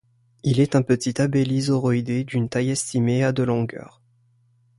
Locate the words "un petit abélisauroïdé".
0.75-2.23